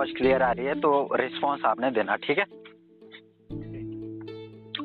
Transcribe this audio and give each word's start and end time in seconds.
आवाज़ 0.00 0.12
क्लियर 0.16 0.42
आ 0.42 0.50
रही 0.52 0.66
है 0.66 0.74
तो 0.80 0.90
रिस्पॉन्स 1.12 1.64
आपने 1.64 1.90
देना, 1.90 2.14
ठीक 2.16 2.38
है? 2.38 2.44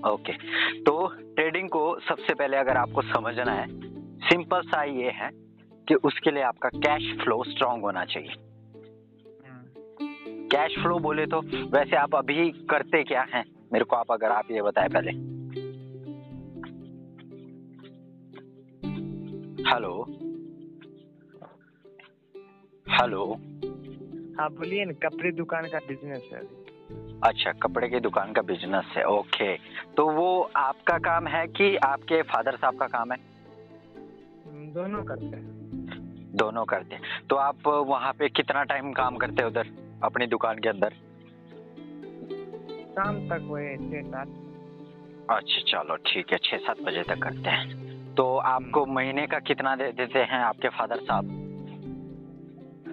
ओके 0.06 0.34
तो 0.82 0.96
ट्रेडिंग 1.36 1.70
को 1.70 1.84
सबसे 2.00 2.34
पहले 2.34 2.58
अगर 2.58 2.78
आपको 2.78 3.02
समझना 3.02 3.52
है 3.52 3.68
सिंपल 4.22 4.62
सा 4.62 4.84
ये 4.84 5.12
है 5.16 5.30
कि 5.88 5.96
उसके 6.04 6.32
लिए 6.32 6.44
आपका 6.44 6.70
कैश 6.76 7.12
फ्लो 7.22 7.44
स्ट्रांग 7.44 7.82
होना 7.82 8.04
चाहिए। 8.06 8.34
कैश 10.52 10.76
फ्लो 10.80 10.98
बोले 11.00 11.26
तो 11.26 11.40
वैसे 11.72 11.96
आप 11.96 12.16
अभी 12.16 12.50
करते 12.70 13.04
क्या 13.04 13.22
हैं? 13.34 13.44
मेरे 13.74 13.86
को 13.86 13.96
आप 13.96 14.12
अगर 14.12 14.32
आप 14.32 14.52
ये 14.52 14.62
बताए 14.62 14.88
पहले। 14.88 15.12
हेलो 19.72 19.94
हेलो 22.88 23.24
हाँ 24.40 24.50
बोलिए 24.50 24.86
ना 24.86 24.94
कपड़े 25.04 25.32
दुकान 25.32 25.68
का 25.68 25.78
बिज़नेस 25.78 26.30
है। 26.34 26.40
अच्छा 27.24 27.52
कपड़े 27.52 27.88
की 27.90 28.00
दुकान 28.00 28.34
का 28.34 28.42
बिज़नेस 28.42 28.86
है 28.98 29.04
ओके 29.06 29.56
तो 29.98 30.10
वो 30.10 30.52
आपका 30.56 30.98
काम 30.98 31.28
है 31.28 31.48
कि 31.48 31.76
आपके 31.76 32.22
फादर 32.22 32.56
साहब 32.56 32.80
का 32.80 32.88
काम 32.88 33.12
है? 33.12 33.18
दोनों 34.74 35.04
करते 35.04 35.26
हैं। 35.26 36.34
दोनों 36.36 36.66
करते 36.66 36.96
हैं। 36.96 37.02
तो 37.30 37.36
आप 37.36 37.68
वहाँ 37.68 38.14
पे 38.14 38.30
कितना 38.30 38.64
टाइम 38.64 38.92
काम 38.92 39.18
करते 39.18 39.42
हैं 39.42 39.50
उधर 39.50 39.70
अपनी 40.04 40.28
दुकान 40.28 40.60
के 40.60 40.70
अंदर? 40.70 40.94
शाम 42.94 43.20
तक 43.30 43.48
वही 43.48 43.78
छः 43.78 44.02
सात। 44.02 44.28
अच्छा 45.30 45.62
चलो 45.68 45.96
ठीक 45.96 46.32
है 46.32 46.38
छः 46.38 46.58
सात 46.58 46.82
बजे 46.82 47.04
तक 47.04 47.22
करते 47.24 47.50
हैं। 47.50 48.14
तो 48.16 48.38
आपको 48.38 48.86
महीने 48.86 49.28
का 49.28 49.40
कितना 49.40 49.76
दे 49.76 49.92
देते 49.92 50.20
हैं 50.20 50.40
आपके 50.40 50.70
फादर 50.70 51.00
साहब? 51.00 51.45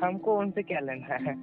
हमको 0.03 0.39
उनसे 0.39 0.63
क्या 0.63 0.81
लेना 0.81 1.15
है? 1.15 1.35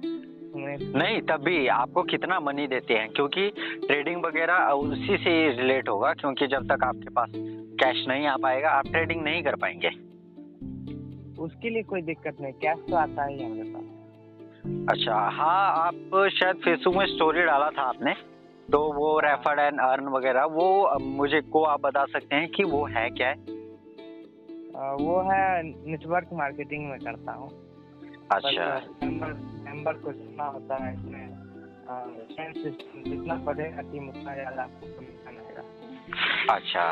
नहीं 0.98 1.20
तब 1.22 1.42
भी 1.42 1.66
आपको 1.66 2.02
कितना 2.02 2.40
मनी 2.40 2.66
देते 2.66 2.94
हैं 2.94 3.08
क्योंकि 3.08 3.48
ट्रेडिंग 3.86 4.24
वगैरह 4.24 4.54
उसी 4.54 5.16
से 5.16 5.56
रिलेट 5.58 5.88
होगा 5.88 6.12
क्योंकि 6.12 6.46
जब 6.46 6.66
तक 6.68 6.84
आपके 6.84 7.10
पास 7.10 7.28
कैश 7.82 8.04
नहीं 8.08 8.26
आ 8.26 8.36
पाएगा 8.36 8.70
आप 8.70 8.86
ट्रेडिंग 8.86 9.22
नहीं 9.24 9.42
कर 9.42 9.56
पाएँगे। 9.56 9.88
उसके 11.42 11.70
लिए 11.70 11.82
कोई 11.82 12.02
दिक्कत 12.02 12.40
नहीं 12.40 12.52
कैश 12.52 12.78
तो 12.90 12.96
आता 12.96 13.24
ही 13.24 13.44
हमारे 13.44 13.70
पास। 13.70 13.84
अच्छा 14.90 15.14
हाँ 15.14 15.86
आप 15.86 16.28
शायद 16.32 16.56
फेसबुक 16.56 16.96
में 16.96 17.06
स्टोरी 17.06 17.42
डाला 17.42 17.70
था 17.70 17.82
आपने 17.82 18.14
तो 18.72 18.92
वो 18.92 19.20
रेफर 19.20 19.58
एंड 19.58 19.80
अर्न 19.80 20.08
वगैरह 20.08 20.44
वो 20.44 20.98
मुझे 21.00 21.40
को 21.40 21.62
आप 21.62 21.80
बता 21.80 22.04
सकते 22.04 22.36
हैं 22.36 22.48
कि 22.48 22.64
वो 22.64 22.84
है 22.86 23.08
क्या? 23.10 23.28
है 23.28 23.34
आ, 24.76 24.92
वो 24.92 25.20
है 25.20 25.62
नेटवर्क 25.62 26.28
मार्केटिंग 26.32 26.90
में 26.90 26.98
करता 26.98 27.32
हूँ। 27.32 27.48
अच्छा। 28.30 28.74
मेंबर 29.02 29.92
को 29.92 30.12
जितना 30.12 30.44
होता 30.44 30.84
है 30.84 30.94
इसमें 30.94 31.50
जितना 33.04 33.34
बढ़ेगा 33.34 33.82
टीम 33.82 34.08
उतना 34.08 34.34
ज़्यादा 34.34 34.62
आपको 34.62 34.86
अच्छा 36.52 36.84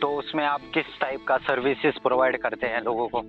तो 0.00 0.08
उसमें 0.18 0.44
आप 0.44 0.60
किस 0.74 0.98
टाइप 1.00 1.24
का 1.28 1.36
सर्विसेज़ 1.36 1.98
प्रोवाइड 2.02 2.36
करते 2.36 2.66
हैं 2.66 2.80
लोगों 2.80 3.08
को? 3.08 3.20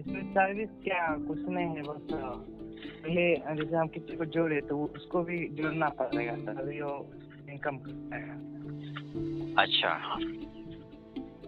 इसमें 0.00 0.22
सर्विस 0.32 0.68
क्या 0.84 1.16
कुछ 1.28 1.38
नहीं 1.48 1.66
है 1.66 1.82
बस 1.82 2.06
पहले 2.12 3.36
जैसे 3.36 3.76
हम 3.76 3.88
किसी 3.88 4.16
को 4.16 4.24
जोड़े 4.24 4.60
तो 4.60 4.78
उसको 4.84 5.22
भी 5.22 5.48
जोड़ना 5.48 5.88
पड़ेगा 5.88 6.36
तभी 6.52 6.80
वो 6.80 6.94
इनकम 7.50 7.76
अच्छा। 9.58 10.14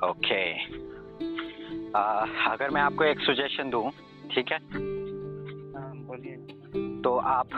ओके 0.09 0.43
आ, 1.97 2.27
अगर 2.47 2.71
मैं 2.71 2.83
आपको 2.83 3.05
एक 3.05 3.21
सुजेशन 3.21 3.71
दूँ 3.71 3.91
ठीक 4.35 4.53
है? 4.53 4.59
हाँ 5.75 5.97
बोलिए। 5.97 6.37
तो 7.03 7.17
आप 7.17 7.49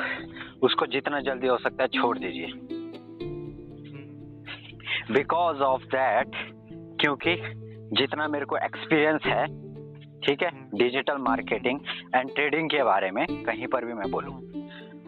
उसको 0.62 0.86
जितना 0.86 1.20
जल्दी 1.20 1.46
हो 1.46 1.58
सकता 1.58 1.82
है 1.82 1.88
छोड़ 1.88 2.18
दीजिए। 2.18 2.46
हम्म, 2.46 2.74
बिकॉज़ 5.14 5.58
ऑफ़ 5.58 5.84
दैट 5.84 6.30
क्योंकि 7.00 7.36
जितना 7.92 8.28
मेरे 8.28 8.44
को 8.44 8.56
एक्सपीरियंस 8.56 9.20
है 9.26 9.68
ठीक 10.20 10.42
है? 10.42 10.68
डिजिटल 10.74 11.18
मार्केटिंग 11.18 11.80
एंड 12.14 12.34
ट्रेडिंग 12.34 12.70
के 12.70 12.82
बारे 12.82 13.10
में 13.10 13.44
कहीं 13.44 13.66
पर 13.66 13.84
भी 13.84 13.92
मैं 13.92 14.10
बोलूँ। 14.10 14.42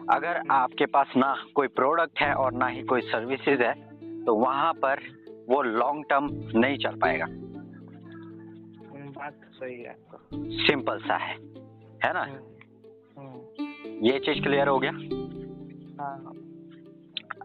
अगर 0.09 0.41
आपके 0.51 0.85
पास 0.85 1.07
ना 1.17 1.35
कोई 1.55 1.67
प्रोडक्ट 1.67 2.19
है 2.19 2.33
और 2.33 2.53
ना 2.53 2.67
ही 2.67 2.83
कोई 2.83 3.01
सर्विसेज़ 3.01 3.61
है 3.61 3.91
तो 4.25 4.35
वहाँ 4.35 4.73
पर 4.73 4.99
वो 5.49 5.61
लॉन्ग 5.61 6.05
टर्म 6.09 6.29
नहीं 6.59 6.77
चल 6.77 6.95
पाएगा। 6.95 7.25
हम्म, 7.25 7.50
सही 9.61 9.81
है। 9.81 9.89
आपका 9.89 10.17
सिंपल 10.65 10.99
सा 10.99 11.15
है। 11.15 11.33
है 12.03 12.13
ना? 12.13 12.21
हम्म, 12.21 13.19
हम्म, 13.19 14.05
ये 14.05 14.19
चीज़ 14.19 14.43
क्लियर 14.43 14.67
हो 14.67 14.79
गया? 14.79 14.91
हाँ 15.99 16.15
हाँ। 16.17 16.33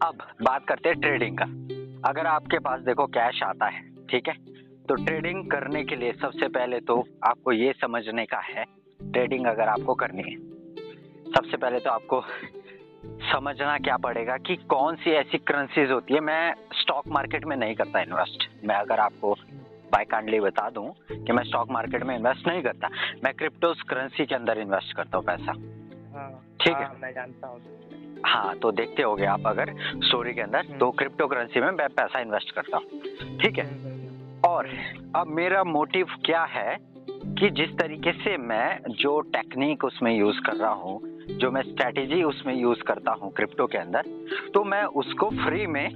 अब 0.02 0.18
बात 0.42 0.64
करते 0.68 0.88
हैं 0.88 1.00
ट्रेडिंग 1.00 1.36
का। 1.40 1.44
अगर 2.08 2.26
आपके 2.26 2.58
पास 2.58 2.80
देखो 2.80 3.06
कैश 3.06 3.42
आता 3.42 3.66
है 3.66 3.82
ठीक 4.06 4.28
है? 4.28 4.34
तो 4.88 4.94
ट्रेडिंग 4.94 5.50
करने 5.50 5.84
के 5.84 5.96
लिए 5.96 6.12
सबसे 6.12 6.48
पहले 6.48 6.80
तो 6.80 7.00
आपको 7.24 7.52
ये 7.52 7.72
समझने 7.80 8.24
का 8.26 8.38
है 8.38 8.64
ट्रेडिंग 9.00 9.46
अगर 9.46 9.68
आपको 9.68 9.94
करनी 9.94 10.22
है 10.22 10.36
सबसे 11.32 11.56
पहले 11.56 11.78
तो 11.78 11.90
आपको 11.90 12.22
समझना 13.32 13.78
क्या 13.78 13.96
पड़ेगा 13.96 14.36
कि 14.36 14.56
कौन 14.56 14.96
सी 14.96 15.10
ऐसी 15.10 15.38
करेंसीज 15.38 15.90
होती 15.90 16.14
है। 16.14 16.20
मैं 16.20 16.54
स्टॉक 16.72 17.08
मार्केट 17.08 17.44
में 17.44 17.56
नहीं 17.56 17.74
करता 17.74 18.00
इन्वेस्ट 18.00 18.48
मैं 18.64 18.76
अगर 18.76 19.00
आपको 19.00 19.34
बाय 19.96 20.04
काइंडली 20.04 20.40
बता 20.40 20.68
दूँ 20.70 20.88
कि 21.10 21.32
मैं 21.32 21.42
स्टॉक 21.44 21.70
मार्केट 21.70 22.02
में 22.02 22.14
इन्वेस्ट 22.16 22.48
नहीं 22.48 22.62
करता। 22.62 22.88
मैं 23.24 23.32
क्रिप्टोस 23.34 23.82
करेंसी 23.82 24.26
के 24.26 24.34
अंदर 24.34 24.58
इन्वेस्ट 24.58 24.96
करता 24.96 25.18
हूँ 25.18 25.24
पैसा। 25.26 25.52
हाँ 26.14 26.28
ठीक 26.60 26.76
है। 26.76 26.84
हाँ, 26.84 26.98
मैं 27.02 27.12
जानता 27.12 27.48
हूँ। 27.48 27.60
हाँ 28.26 28.54
तो 28.56 28.72
देखते 28.72 29.02
होगे 29.02 29.24
आप 29.26 29.46
अगर 29.46 29.72
स्टोरी 30.04 30.34
के 30.34 30.40
अंदर 30.40 30.76
तो 30.80 30.90
क्रिप्टो 30.90 31.26
करेंसी 31.26 31.60
में 31.60 31.70
मैं 31.70 31.88
पैसा 31.88 32.20
इन्वेस्ट 32.20 32.54
करता 32.54 32.76
हूँ। 32.76 33.38
ठीक 33.38 33.58
है? 33.58 33.64
हम्म, 33.64 33.86
हम्म, 33.86 34.40
और 34.44 34.68
अब 35.16 35.26
मेरा 35.26 35.64
मोटिव 35.64 36.16
क्या 36.24 36.42
है 36.50 36.76
कि 37.10 37.50
जिस 37.50 37.76
तरीके 37.78 38.12
से 38.12 38.36
मैं 38.36 38.78
जो 39.00 39.20
टेक्निक 39.20 39.84
उसमें 39.84 40.16
यूज़ 40.16 40.40
कर 40.40 40.56
रहा 40.56 40.72
हूँ 40.72 41.00
जो 41.40 41.50
मैं 41.50 41.62
स्ट्रेटेजी 41.62 42.22
उसमें 42.22 42.54
यूज़ 42.54 42.82
करता 42.82 43.12
हूँ 43.12 43.32
क्रिप्टो 43.32 43.66
के 43.66 43.78
अंदर 43.78 44.02
तो 44.54 44.64
मैं 44.64 44.84
उसको 45.02 45.30
फ्री 45.44 45.66
में 45.66 45.88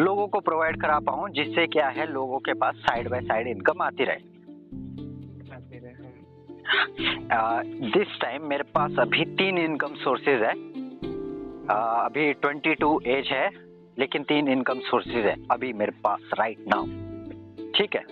लोगों 0.00 0.26
को 0.28 0.40
प्रोवाइड 0.40 0.80
करा 0.80 0.98
पाऊँ 0.98 1.28
जिससे 1.30 1.66
क्या 1.66 1.88
है 1.88 2.12
लोगों 2.12 2.38
के 2.38 2.52
पास 2.54 2.74
साइड 2.76 3.08
बाय 3.08 3.20
साइड 3.20 3.46
इनकम 3.46 3.82
आती 3.82 4.04
रहे। 4.04 4.36
दिस 7.90 8.20
टाइम 8.20 8.48
मेरे 8.48 8.62
पास 8.62 8.98
अभी 8.98 9.24
तीन 9.24 9.58
इनकम 9.58 9.94
सोर्सेज 9.94 10.42
है। 10.42 10.54
Uh, 11.68 11.74
अभी 11.74 12.34
22 12.34 13.06
एज 13.06 13.26
है 13.26 13.48
लेकिन 13.98 14.22
तीन 14.22 14.48
इनकम 14.48 14.78
सोर्सेज 14.80 15.26
है 15.26 15.34
अभी 15.50 15.72
मेरे 15.72 15.92
पास 16.04 16.30
राइट 16.38 16.58
नाउ 16.68 16.86
ठीक 17.74 17.96
है? 17.96 18.02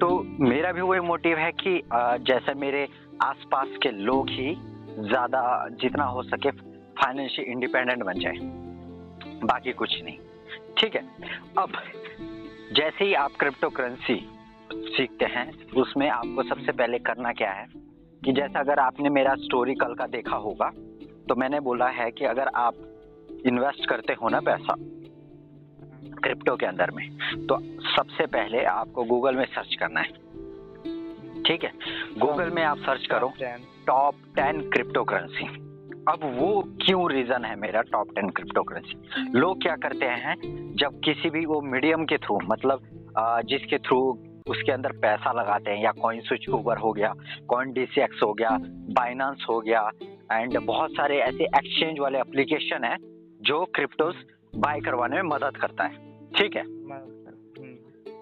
तो 0.00 0.08
मेरा 0.40 0.72
भी 0.72 0.80
वही 0.80 1.00
मोटिव 1.00 1.38
है 1.38 1.50
कि 1.52 1.78
अ, 1.92 2.16
जैसे 2.16 2.54
मेरे 2.54 2.88
आसपास 3.22 3.68
के 3.82 3.90
लोग 3.90 4.30
ही 4.30 4.54
ज़्यादा 4.98 5.68
जितना 5.80 6.04
हो 6.04 6.22
सके 6.22 6.50
फाइनेंशियल 7.00 7.48
इंडिपेंडेंट 7.48 8.02
बन 8.02 8.18
जाए। 8.18 8.38
बाकी 9.44 9.72
कुछ 9.72 10.02
नहीं। 10.04 10.18
ठीक 10.78 10.94
है। 10.94 11.02
अब 11.58 11.72
जैसे 12.72 13.04
ही 13.04 13.14
आप 13.14 13.32
क्रिप्टो 13.40 13.68
करेंसी 13.70 14.16
सीखते 14.72 15.24
हैं 15.24 15.52
उसमें 15.76 16.08
आपको 16.08 16.42
सबसे 16.42 16.72
पहले 16.72 16.98
करना 16.98 17.32
क्या 17.32 17.50
है? 17.52 17.66
कि 18.22 18.32
जैसे 18.32 18.58
अगर 18.58 18.78
आपने 18.78 19.08
मेरा 19.08 19.34
स्टोरी 19.34 19.74
कल 19.74 19.94
का 19.94 20.06
देखा 20.06 20.36
होगा 20.36 20.70
तो 21.28 21.34
मैंने 21.34 21.60
बोला 21.60 21.88
है 21.88 22.10
कि 22.10 22.24
अगर 22.24 22.48
आप 22.48 22.74
इन्वेस्ट 23.46 23.88
करते 23.88 24.12
हो 24.12 24.28
ना 24.28 24.40
पैसा 24.40 24.74
क्रिप्टो 26.22 26.56
के 26.56 26.66
अंदर 26.66 26.90
में 26.90 27.08
तो 27.46 27.58
सबसे 27.96 28.26
पहले 28.26 28.64
आपको 28.64 29.04
गूगल 29.04 29.36
में 29.36 29.44
सर्च 29.44 29.74
करना 29.74 30.00
है। 30.00 30.12
ठीक 31.42 31.64
है? 31.64 31.72
गूगल 32.18 32.50
में 32.50 32.62
आप 32.62 32.78
सर्च 32.78 33.06
करो 33.06 33.32
टॉप 33.86 34.14
टेन 34.36 34.70
क्रिप्टो 34.70 35.04
करेंसी 35.04 35.67
अब 36.08 36.20
वो 36.36 36.62
क्यों 36.82 37.10
रीजन 37.12 37.44
है 37.44 37.54
मेरा 37.56 37.80
टॉप 37.92 38.10
टेन 38.16 38.28
क्रिप्टो 38.30 38.62
करेंसी 38.62 39.38
लोग 39.38 39.62
क्या 39.62 39.74
करते 39.76 40.06
हैं, 40.06 40.34
जब 40.74 41.00
किसी 41.04 41.30
भी 41.30 41.44
वो 41.46 41.60
मीडियम 41.62 42.04
के 42.04 42.16
थ्रू 42.18 42.38
मतलब 42.44 42.82
जिसके 43.48 43.78
थ्रू 43.78 43.98
उसके 44.46 44.72
अंदर 44.72 44.92
पैसा 44.98 45.32
लगाते 45.32 45.70
हैं, 45.70 45.82
या 45.82 45.90
कॉइन 45.92 46.20
स्विच 46.20 46.48
ऊबर 46.48 46.78
हो 46.78 46.92
गया 46.92 47.12
कॉइन 47.48 47.72
डीसीएक्स 47.72 48.22
हो 48.22 48.32
गया 48.32 48.50
बाइनांस 48.98 49.44
हो 49.48 49.58
गया 49.60 49.80
एंड 50.32 50.58
बहुत 50.60 50.92
सारे 50.92 51.18
ऐसे 51.20 51.44
एक्सचेंज 51.46 51.98
वाले 51.98 52.18
एप्लीकेशन 52.18 52.84
है, 52.84 52.96
जो 53.42 53.64
क्रिप्टोस 53.74 54.24
बाय 54.56 54.80
करवाने 54.80 55.16
में 55.16 55.28
मदद 55.30 55.56
करता 55.56 55.84
है। 55.84 56.30
ठीक 56.30 56.56
है? 56.56 56.62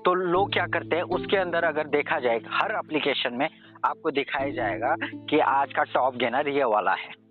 तो 0.04 0.14
लोग 0.14 0.52
क्या 0.52 0.66
करते 0.68 0.96
हैं, 0.96 1.02
उसके 1.02 1.36
अंदर 1.36 1.64
अगर 1.64 1.86
देखा 1.88 2.18
जाए, 2.20 2.40
हर 2.50 2.74
एप्लीकेशन 2.74 3.34
में 3.34 3.48
आपको 3.84 4.10
दिखाया 4.12 4.50
जाएगा 4.52 4.94
कि 5.30 5.38
आज 5.40 5.72
का 5.72 5.84
टॉप 5.94 6.16
गेनर 6.16 6.48
ये 6.48 6.64
वाला 6.66 6.94
है। 6.94 7.25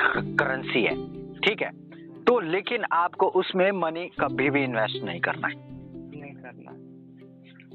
करेंसी 0.00 0.82
है। 0.82 0.94
ठीक 1.40 1.62
है? 1.62 1.70
तो 2.24 2.38
लेकिन 2.42 2.84
आपको 2.92 3.26
उसमें 3.36 3.70
मनी 3.74 4.06
कभी 4.20 4.50
भी 4.50 4.62
इन्वेस्ट 4.64 5.04
नहीं 5.04 5.20
करना 5.20 5.48
है। 5.48 5.54
नहीं 5.54 6.34
करना 6.34 6.72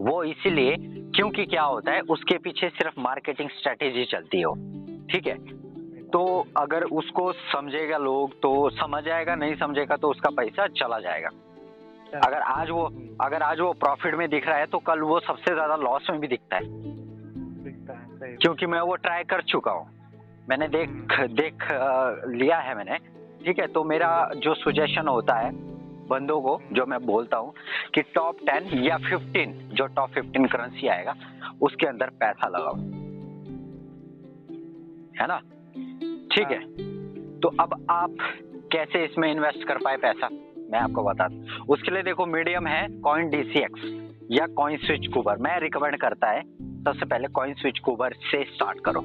वो 0.01 0.23
इसीलिए 0.25 0.75
क्योंकि 1.15 1.45
क्या 1.45 1.63
होता 1.63 1.91
है 1.91 2.01
उसके 2.09 2.37
पीछे 2.37 2.69
सिर्फ़ 2.69 2.99
मार्केटिंग 2.99 3.49
स्ट्रेटेजी 3.49 4.05
चलती 4.05 4.41
हो। 4.41 4.53
ठीक 5.11 5.27
है? 5.27 5.37
तो 6.07 6.23
अगर 6.57 6.83
उसको 6.93 7.31
समझेगा 7.33 7.97
लोग 7.97 8.33
तो 8.41 8.69
समझ 8.71 9.03
जाएगा 9.03 9.35
नहीं 9.35 9.55
समझेगा 9.55 9.95
तो 9.95 10.09
उसका 10.09 10.29
पैसा 10.31 10.67
चला 10.73 10.99
जाएगा। 10.99 11.29
अगर 12.19 12.37
आज 12.37 12.69
वो 12.69 12.83
अगर 13.21 13.41
आज 13.41 13.59
वो 13.59 13.71
प्रॉफिट 13.75 14.15
में 14.15 14.27
दिख 14.29 14.47
रहा 14.47 14.57
है 14.57 14.65
तो 14.65 14.79
कल 14.81 14.99
वो 15.01 15.19
सबसे 15.19 15.53
ज़्यादा 15.53 15.75
लॉस 15.75 16.07
में 16.11 16.19
भी 16.19 16.27
दिखता 16.27 16.57
है। 16.57 16.63
दिखता 17.63 17.93
है 17.93 18.35
क्योंकि 18.35 18.65
मैं 18.65 18.81
वो 18.81 18.95
ट्राई 18.97 19.23
कर 19.23 19.41
चुका 19.43 19.71
हूँ। 19.71 19.87
मैंने 20.49 20.67
देख 20.67 21.19
देख 21.31 21.67
लिया 22.31 22.57
है 22.57 22.75
मैंने, 22.75 22.97
ठीक 23.45 23.59
है? 23.59 23.67
तो 23.67 23.83
मेरा 23.83 24.29
जो 24.37 24.53
सुजेशन 24.53 25.07
होता 25.07 25.35
है 25.35 25.51
बंदों 26.07 26.39
को, 26.41 26.59
जो 26.73 26.85
मैं 26.85 26.99
बोलता 27.05 27.37
हूँ 27.37 27.53
कि 27.93 28.01
टॉप 28.15 28.37
टेन 28.39 28.83
या 28.83 28.97
फिफ्टीन 28.99 29.53
जो 29.73 29.85
टॉप 29.87 30.09
फिफ्टीन 30.09 30.45
करेंसी 30.45 30.87
आएगा, 30.87 31.13
उसके 31.61 31.87
अंदर 31.87 32.09
पैसा 32.19 32.47
लगाओ। 32.47 32.75
है 35.19 35.27
ना? 35.27 35.39
ठीक 36.35 36.51
है? 36.51 36.59
तो 37.39 37.47
अब 37.59 37.85
आप 37.89 38.15
कैसे 38.71 39.03
इसमें 39.05 39.31
इन्वेस्ट 39.31 39.67
कर 39.67 39.77
पाए 39.77 39.97
पैसा? 39.97 40.29
मैं 40.71 40.79
आपको 40.79 41.03
बता 41.03 41.27
उसके 41.69 41.91
लिए 41.91 42.03
देखो 42.03 42.25
मीडियम 42.25 42.67
है 42.67 42.87
कॉइन 42.99 43.29
डीसीएक्स 43.29 43.81
या 44.31 44.45
कॉइन 44.47 44.77
स्विच 44.77 45.07
कूबर 45.13 45.37
मैं 45.37 45.59
रिकमेंड 45.59 45.97
करता 45.97 46.29
है, 46.29 46.41
सबसे 46.83 47.05
पहले 47.05 47.27
कॉइन 47.27 47.53
स्विच 47.53 47.79
कुबर 47.79 48.13
से 48.13 48.43
स्टार्ट 48.43 48.79
करो। 48.79 49.01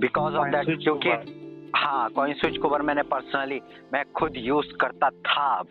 बिकॉज़ 0.00 0.34
ऑफ़ 0.34 0.48
दैट 0.48 0.78
क्योंकि 0.82 1.10
हाँ 1.76 2.08
कॉइन 2.10 2.34
स्विच 2.34 2.56
कुबर 2.58 2.82
मैंने 2.82 3.02
पर्सनली 3.02 3.60
मैं 3.92 4.02
खुद 4.12 4.36
यूज़ 4.36 4.72
करता 4.80 5.10
था। 5.10 5.46
अब 5.50 5.68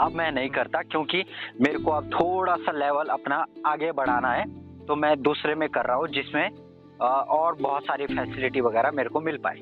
अब 0.00 0.12
मैं 0.12 0.30
नहीं 0.32 0.48
करता 0.48 0.82
क्योंकि 0.82 1.24
मेरे 1.60 1.78
को 1.78 1.90
अब 1.90 2.10
थोड़ा 2.12 2.56
सा 2.56 2.72
लेवल 2.72 3.08
अपना 3.08 3.44
आगे 3.66 3.92
बढ़ाना 3.92 4.32
है। 4.32 4.44
तो 4.86 4.96
मैं 4.96 5.20
दूसरे 5.22 5.54
में 5.54 5.68
कर 5.68 5.84
रहा 5.84 5.96
हूँ 5.96 6.08
जिसमें 6.08 6.48
और 7.00 7.54
बहुत 7.54 7.82
सारी 7.82 8.06
फैसिलिटी 8.06 8.60
वगैरह 8.60 8.90
मेरे 8.90 9.08
को 9.08 9.20
मिल 9.20 9.36
पाए 9.36 9.60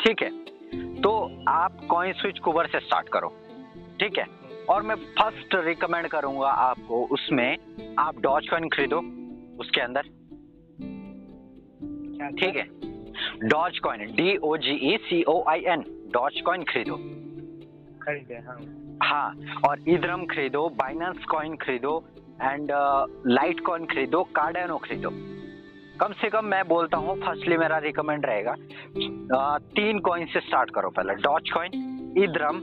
ठीक 0.00 0.22
है? 0.22 0.30
तो 1.02 1.10
आप 1.48 1.80
कॉइन 1.90 2.12
स्विच 2.12 2.38
कुबर 2.38 2.66
से 2.66 2.80
स्टार्ट 2.80 3.08
करो। 3.08 3.28
ठीक 4.00 4.18
है? 4.18 4.26
और 4.70 4.82
मैं 4.82 4.94
फ़र्स्ट 5.18 5.54
रिकमेंड 5.56 6.08
करूँगा 6.08 6.48
आपको 6.48 7.04
उसमें 7.06 7.56
आप 7.98 8.20
डॉज 8.20 8.48
कॉइन 8.48 8.68
खरीदो 8.68 8.98
उसके 9.60 9.80
अंदर। 9.80 10.02
ठीक 12.30 12.56
है। 12.56 12.68
Dogecoin 13.78 14.12
D 14.16 14.36
O 14.36 14.56
G 14.56 14.74
E 14.92 14.96
C 15.08 15.22
O 15.28 15.42
I 15.48 15.64
N 15.72 15.84
Dogecoin 16.46 16.62
खरीदो। 16.64 16.96
खरीदे 18.02 18.38
हाँ। 18.46 18.58
हाँ 19.02 19.60
और 19.68 19.88
इधरम 19.88 20.24
खरीदो 20.26 20.68
बाइनेंस 20.78 21.24
कॉइन 21.30 21.56
खरीदो 21.56 22.02
एंड 22.42 22.70
लाइट 23.26 23.60
कॉइन 23.60 23.84
खरीदो 23.84 24.22
कार्डेनो 24.36 24.76
खरीदो। 24.78 25.10
कम 26.00 26.12
से 26.12 26.28
कम 26.30 26.44
मैं 26.44 26.62
बोलता 26.68 26.96
हूँ 26.96 27.16
फर्स्टली 27.20 27.56
मेरा 27.56 27.78
रिकमेंड 27.78 28.26
रहेगा 28.26 28.52
अ, 28.52 29.58
तीन 29.76 29.98
कॉइन 29.98 30.26
से 30.26 30.40
स्टार्ट 30.40 30.70
करो 30.70 30.90
पहले 30.90 31.14
Dogecoin 31.50 32.14
Ethereum 32.18 32.56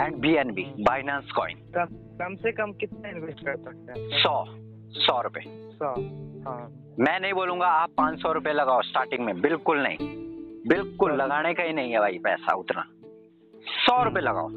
and 0.00 0.16
B 0.16 0.34
N 0.34 0.50
B 0.54 0.64
Binance 0.80 1.30
coin 1.36 1.58
कम 1.76 1.96
कम 2.20 2.34
से 2.34 2.52
कम 2.52 2.72
कितना 2.72 3.08
इन्वेस्ट 3.08 3.44
कर 3.46 3.56
सकते 3.56 4.00
हैं? 4.00 4.08
सौ। 4.18 4.44
सौ 4.96 5.20
रुपए। 5.22 5.40
हाँ। 5.80 6.68
मैं 7.00 7.18
नहीं 7.20 7.32
बोलूँगा 7.32 7.66
आप 7.66 7.90
पाँच 7.98 8.20
सौ 8.20 8.32
रुपए 8.32 8.52
लगाओ 8.52 8.82
स्टार्टिंग 8.82 9.24
में 9.26 9.40
बिल्कुल 9.40 9.82
नहीं। 9.82 9.96
बिल्कुल। 10.68 11.12
लगाने 11.12 11.52
का 11.54 11.62
ही 11.62 11.72
नहीं 11.72 11.92
है 11.92 12.00
भाई 12.00 12.18
पैसा 12.18 12.54
उतना। 12.54 12.84
सौ 13.66 14.02
रुपए 14.04 14.20
लगाओ। 14.20 14.48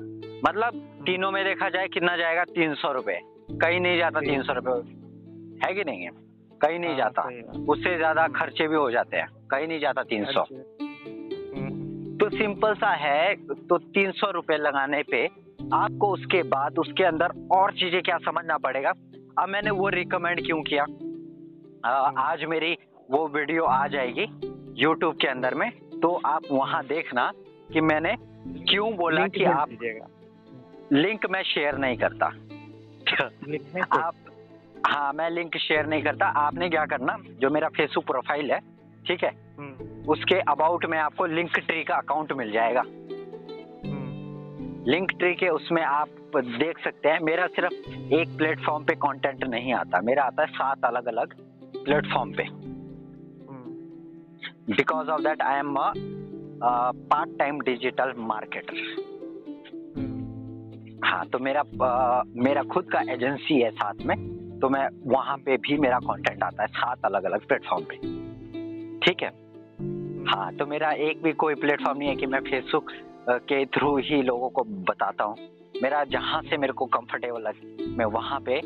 मतलब 0.47 0.79
तीनों 1.05 1.31
में 1.31 1.43
देखा 1.45 1.69
जाए 1.69 1.87
कितना 1.87 2.15
जाएगा? 2.17 2.43
तीन 2.45 2.73
सौ 2.75 2.91
रुपए। 2.91 3.19
कहीं 3.51 3.79
नहीं 3.79 3.97
जाता 3.97 4.19
तीन 4.19 4.43
सौ 4.43 4.53
रुपए। 4.53 4.71
है 5.65 5.73
कि 5.73 5.83
नहीं 5.83 6.03
है? 6.03 6.11
कहीं 6.61 6.79
नहीं 6.79 6.89
हाँ, 6.89 6.97
जाता। 6.97 7.21
उससे 7.71 7.95
ज़्यादा 7.97 8.27
खर्चे 8.27 8.67
भी 8.67 8.75
हो 8.75 8.89
जाते 8.91 9.17
हैं। 9.17 9.27
कहीं 9.51 9.67
नहीं 9.67 9.79
जाता 9.79 10.03
तीन 10.03 10.25
सौ। 10.25 10.41
अच्छा। 10.41 10.55
हम्म, 11.55 12.17
तो 12.17 12.29
सिंपल 12.29 12.73
सा 12.75 12.89
है 12.95 13.35
तो 13.69 13.77
तीन 13.77 14.11
सौ 14.11 14.31
रुपए 14.31 14.57
लगाने 14.57 15.01
पे 15.11 15.25
आपको 15.73 16.07
उसके 16.07 16.41
बाद 16.43 16.77
उसके 16.79 17.03
अंदर 17.03 17.31
और 17.51 17.71
चीज़ें 17.73 18.01
क्या 18.01 18.17
समझना 18.17 18.57
पड़ेगा? 18.57 18.91
अब 19.39 19.49
मैंने 19.49 19.71
वो 19.71 19.89
रिकमेंड 19.89 20.45
क्यों 20.45 20.61
किया? 20.63 20.83
आ, 21.85 21.91
आज 22.21 22.43
मेरी 22.49 22.77
वो 23.11 23.27
वीडियो 23.27 23.63
आ 23.63 23.87
जाएगी 23.87 24.25
यूट्यूब 24.81 25.15
के 25.21 25.27
अंदर 25.27 25.53
में 25.53 25.69
तो 26.01 26.13
आप 26.25 26.43
वहाँ 26.51 26.83
देखना 26.85 27.31
कि 27.73 27.81
मैंने 27.81 28.15
क्यों 28.69 28.95
बोला 28.95 29.27
कि 29.27 29.43
आप 29.43 29.69
लिंक 30.93 31.25
मैं 31.31 31.43
शेयर 31.43 31.77
नहीं 31.77 31.97
करता। 31.97 32.25
आप 33.99 34.15
हाँ 34.87 35.11
मैं 35.13 35.29
लिंक 35.29 35.57
शेयर 35.57 35.85
नहीं 35.85 36.03
करता। 36.03 36.25
आपने 36.39 36.69
क्या 36.69 36.85
करना 36.85 37.17
जो 37.41 37.49
मेरा 37.49 37.67
फेसबुक 37.77 38.05
प्रोफ़ाइल 38.05 38.51
है 38.51 38.59
ठीक 39.07 39.23
है 39.23 39.31
हम्म, 39.59 40.11
उसके 40.11 40.39
अबाउट 40.51 40.85
में 40.85 40.97
आपको 40.97 41.25
लिंक 41.25 41.59
ट्री 41.59 41.83
का 41.83 41.95
अकाउंट 41.95 42.31
मिल 42.33 42.51
जाएगा। 42.51 42.81
लिंक 44.87 45.11
ट्री 45.11 45.33
के 45.33 45.47
उसमें 45.49 45.81
आप 45.83 46.09
देख 46.35 46.79
सकते 46.83 47.09
हैं। 47.09 47.19
मेरा 47.19 47.47
सिर्फ़ 47.47 47.73
एक 48.13 48.37
प्लेटफॉर्म 48.37 48.83
पे 48.83 48.95
कंटेंट 48.95 49.43
नहीं 49.43 49.73
आता। 49.73 50.01
मेरा 50.01 50.23
आता 50.23 50.41
है 50.41 50.47
सात 50.47 50.85
अलग 50.85 51.05
अलग 51.05 51.33
प्लेटफॉर्म 51.83 52.31
पे। 52.31 52.43
Because 54.73 55.07
of 55.07 55.21
that 55.21 55.41
I 55.41 55.59
am 55.59 55.75
a 55.75 55.91
part 57.11 57.37
time 57.39 57.59
digital 57.59 58.13
marketer 58.17 59.05
हाँ 61.05 61.25
तो 61.25 61.39
मेरा 61.39 61.59
अ, 61.59 62.23
मेरा 62.35 62.63
खुद 62.63 62.85
का 62.85 63.01
एजेंसी 63.13 63.59
है 63.61 63.71
साथ 63.71 63.93
में 64.05 64.17
तो 64.59 64.69
मैं 64.69 64.87
वहाँ 65.05 65.37
पे 65.37 65.57
भी 65.57 65.77
मेरा 65.77 65.99
कंटेंट 65.99 66.43
आता 66.43 66.63
है 66.63 66.67
सात 66.67 67.05
अलग 67.05 67.23
अलग 67.23 67.47
प्लेटफॉर्म 67.47 67.83
पे। 67.83 67.95
ठीक 68.99 69.23
है? 69.23 69.29
हाँ 70.25 70.55
तो 70.55 70.65
मेरा 70.65 70.91
एक 70.91 71.21
भी 71.23 71.33
कोई 71.33 71.55
प्लेटफॉर्म 71.55 71.97
नहीं 71.99 72.09
है 72.09 72.15
कि 72.15 72.25
मैं 72.25 72.39
फेसबुक 72.39 72.91
के 73.29 73.65
थ्रू 73.68 73.95
ही 74.00 74.21
लोगों 74.21 74.50
को 74.50 74.63
बताता 74.63 75.24
हूँ। 75.24 75.35
मेरा 75.83 76.03
जहाँ 76.03 76.41
से 76.41 76.57
मेरे 76.57 76.74
को 76.74 76.85
कंफर्टेबल 76.85 77.41
लगे 77.41 77.88
मैं 77.88 78.06
वहाँ 78.06 78.39
पे 78.39 78.62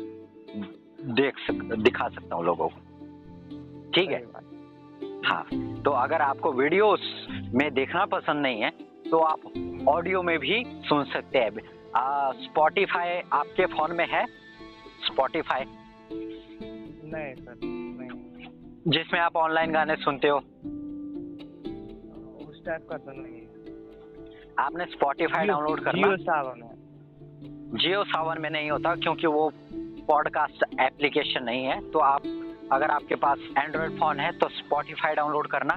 देख 1.12 1.38
सक 1.38 1.74
दिखा 1.76 2.08
सकता 2.08 2.36
हूँ 2.36 2.44
लोगों 2.44 2.68
को। 2.68 3.90
ठीक 3.90 4.10
है? 4.10 4.22
हाँ 5.26 5.44
तो 5.82 5.90
अगर 5.90 6.22
आपको 6.22 6.52
वीडियोस 6.52 7.00
में 7.54 7.72
देखना 7.74 8.04
पसंद 8.06 8.42
नहीं 8.42 8.62
है 8.62 8.70
तो 9.10 9.18
आप 9.18 9.40
ऑडियो 9.88 10.22
में 10.22 10.38
भी 10.38 10.62
सुन 10.86 11.04
सकते 11.04 11.38
हैं। 11.38 11.50
स्पॉटिफाई 12.42 13.20
आपके 13.32 13.66
फ़ोन 13.66 13.96
में 13.96 14.06
है? 14.08 14.24
स्पॉटिफाई 15.06 15.64
नहीं 15.64 17.34
सर 17.34 17.54
नहीं। 17.62 18.90
जिसमें 18.92 19.20
आप 19.20 19.36
ऑनलाइन 19.36 19.72
गाने 19.72 19.96
सुनते 19.96 20.28
हो। 20.28 20.36
उस 22.46 22.64
टाइप 22.66 22.86
का 22.90 22.96
तो 22.96 23.12
नहीं 23.12 23.40
आपने 24.58 24.84
स्पॉटिफाई 24.84 25.46
डाउनलोड 25.46 25.80
करना। 25.80 26.02
जियो 26.02 26.16
सावन 26.16 26.62
है। 26.62 26.70
जियो 27.78 28.04
सावन 28.04 28.40
में 28.40 28.50
नहीं 28.50 28.70
होता 28.70 28.94
क्योंकि 28.94 29.26
वो 29.26 29.52
पॉडकास्ट 30.08 30.80
एप्लीकेशन 30.80 31.44
नहीं 31.44 31.64
है। 31.64 31.90
तो 31.90 31.98
आप 31.98 32.22
अगर 32.72 32.90
आपके 32.90 33.14
पास 33.14 33.38
एंड्रॉयड 33.58 33.90
फ़ोन 33.90 34.20
है 34.20 34.32
तो 34.32 34.48
स्पॉटिफाई 34.48 35.14
डाउनलोड 35.14 35.46
करना। 35.46 35.76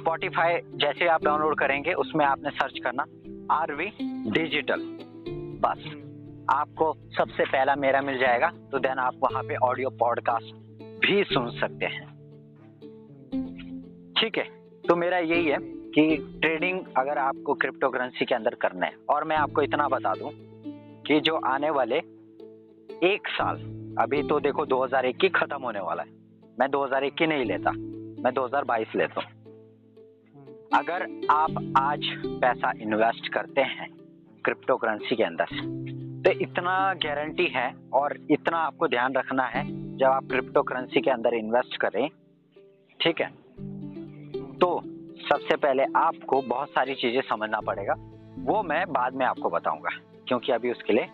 स्पॉटिफाई 0.00 0.58
जैसे 0.74 1.06
आप 1.06 1.24
डाउनलोड 1.24 1.58
करेंगे 1.58 1.92
उसमें 1.92 2.24
आपने 2.24 2.50
सर्च 2.50 2.78
करना 2.78 3.02
आर 3.54 3.74
वी 3.74 3.86
डिजिटल 4.30 4.80
बस। 5.62 6.02
आपको 6.50 6.94
सबसे 7.18 7.44
पहला 7.44 7.74
मेरा 7.74 8.00
मिल 8.00 8.18
जाएगा 8.18 8.50
तो 8.72 8.78
देन 8.78 8.98
आप 8.98 9.14
वहाँ 9.22 9.42
पे 9.42 9.56
ऑडियो 9.56 9.90
पॉडकास्ट 9.90 10.54
भी 11.00 11.24
सुन 11.24 11.50
सकते 11.50 11.86
हैं। 11.86 12.06
ठीक 14.12 14.38
है? 14.38 14.44
तो 14.88 14.96
मेरा 14.96 15.18
यही 15.18 15.46
है। 15.46 15.75
कि 15.98 16.16
ट्रेडिंग 16.40 16.80
अगर 16.96 17.18
आपको 17.18 17.54
क्रिप्टो 17.54 17.88
करेंसी 17.88 18.24
के 18.24 18.34
अंदर 18.34 18.54
करना 18.54 18.86
है, 18.86 18.92
और 19.10 19.24
मैं 19.24 19.36
आपको 19.36 19.62
इतना 19.62 19.88
बता 19.88 20.12
दूँ 20.14 20.30
कि 21.02 21.20
जो 21.20 21.36
आने 21.36 21.70
वाले 21.70 21.96
एक 23.02 23.28
साल, 23.28 23.56
अभी 23.98 24.22
तो 24.22 24.40
देखो 24.40 24.66
2021 24.66 25.28
खत्म 25.34 25.62
होने 25.62 25.80
वाला 25.80 26.02
है। 26.02 26.08
मैं 26.60 26.68
2021 26.70 27.26
नहीं 27.26 27.44
लेता, 27.44 27.70
मैं 28.22 28.32
2022 28.34 28.94
लेता 28.96 29.20
हूँ। 29.20 29.30
अगर 30.74 31.02
आप 31.30 31.72
आज 31.78 32.00
पैसा 32.26 32.72
इन्वेस्ट 32.80 33.28
करते 33.28 33.60
हैं 33.60 33.88
क्रिप्टो 34.44 34.76
करेंसी 34.76 35.16
के 35.16 35.22
अंदर 35.22 35.44
तो 36.24 36.30
इतना 36.30 36.94
गारंटी 36.94 37.46
है 37.46 37.74
और 37.92 38.16
इतना 38.30 38.58
आपको 38.58 38.88
ध्यान 38.88 39.14
रखना 39.14 39.44
है 39.44 39.64
जब 39.96 40.06
आप 40.06 40.24
क्रिप्टो 40.24 40.62
करेंसी 40.62 41.00
के 41.00 41.10
अंदर 41.10 41.34
इन्वेस्ट 41.34 41.76
करें, 41.76 42.08
ठीक 43.00 43.20
है? 43.20 43.28
तो 44.58 44.95
सबसे 45.26 45.56
पहले 45.56 45.84
आपको 45.96 46.40
बहुत 46.44 46.68
सारी 46.70 46.94
चीज़ें 46.94 47.20
समझना 47.28 47.60
पड़ेगा। 47.60 47.94
वो 48.44 48.62
मैं 48.62 48.84
बाद 48.92 49.14
में 49.14 49.24
आपको 49.26 49.50
बताऊँगा 49.50 49.90
क्योंकि 50.28 50.52
अभी 50.52 50.70
उसके 50.70 50.92
लिए 50.92 51.08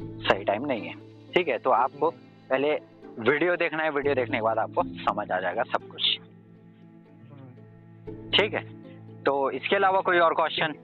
सही 0.00 0.44
टाइम 0.44 0.64
नहीं 0.66 0.82
है। 0.82 0.94
ठीक 1.34 1.48
है 1.48 1.58
तो 1.58 1.70
आपको 1.72 2.10
पहले 2.50 2.72
वीडियो 3.20 3.56
देखना 3.56 3.82
है 3.82 3.90
वीडियो 3.90 4.14
देखने 4.14 4.38
के 4.38 4.42
बाद 4.42 4.58
आपको 4.58 4.82
समझ 5.04 5.30
आ 5.30 5.40
जाएगा 5.40 5.62
सब 5.72 5.88
कुछ। 5.88 6.02
ठीक 8.32 8.54
है 8.54 8.64
तो 9.24 9.50
इसके 9.52 9.76
अलावा 9.76 10.00
कोई 10.00 10.18
और 10.18 10.34
क्वेश्चन 10.34 10.74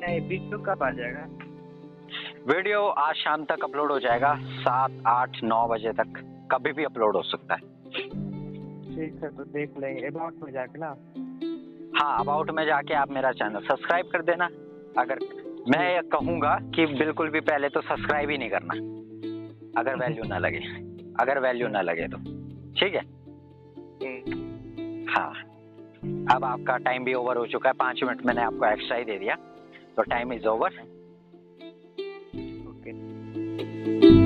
नहीं 0.00 0.20
वीडियो 0.20 0.58
कब 0.64 0.82
आ 0.82 0.90
जाएगा? 0.90 1.26
वीडियो 2.46 2.86
आज 2.98 3.14
शाम 3.16 3.44
तक 3.44 3.64
अपलोड 3.64 3.92
हो 3.92 3.98
जाएगा 4.00 4.34
सात 4.58 5.02
आठ 5.06 5.42
नौ 5.44 5.66
बजे 5.68 5.92
तक। 5.94 6.24
कभी 6.52 6.72
भी 6.72 6.84
अपलोड 6.84 7.16
हो 7.16 7.22
सकता 7.24 7.54
है। 7.54 7.60
ठीक 8.90 9.22
है 9.22 9.28
तो 9.28 9.44
देख 9.46 9.78
लेंगे 9.80 10.06
अबाउट 10.06 10.42
में 10.42 10.52
जाके 10.52 10.78
ना। 10.78 10.94
हाँ 11.98 12.20
अबाउट 12.20 12.50
में 12.50 12.66
जाके 12.66 12.94
आप 12.94 13.10
मेरा 13.10 13.32
चैनल 13.32 13.60
सब्सक्राइब 13.60 14.06
कर 14.06 14.22
देना। 14.22 14.44
अगर 14.98 15.18
मैं 15.68 15.94
ये 15.94 16.02
कहूँगा 16.02 16.58
कि 16.74 16.86
बिल्कुल 16.86 17.30
भी 17.30 17.40
पहले 17.40 17.68
तो 17.68 17.80
सब्सक्राइब 17.80 18.30
ही 18.30 18.38
नहीं 18.38 18.50
करना। 18.50 18.74
अगर 19.80 19.96
वैल्यू 19.96 20.24
ना 20.24 20.38
लगे। 20.38 20.58
अगर 21.20 21.38
वैल्यू 21.38 21.68
ना 21.68 21.80
लगे 21.80 22.08
तो। 22.08 22.16
ठीक 22.80 22.94
है? 22.94 23.02
हम्म, 24.02 25.06
हाँ। 25.10 25.30
अब 26.36 26.44
आपका 26.44 26.76
टाइम 26.76 27.04
भी 27.04 27.14
ओवर 27.14 27.36
हो 27.36 27.46
चुका 27.46 27.68
है। 27.68 27.74
पाँच 27.74 28.00
मिनट 28.02 28.26
मैंने 28.26 28.42
आपको 28.42 28.66
एक्स्ट्रा 28.66 28.96
ही 28.96 29.04
दे 29.04 29.18
दिया। 29.18 29.34
तो 29.96 30.02
टाइम 30.02 30.32
इज़ 30.32 30.46
ओवर 30.46 30.70
ओके 32.68 34.17